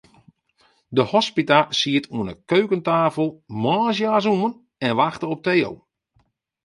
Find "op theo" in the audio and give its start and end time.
5.33-5.71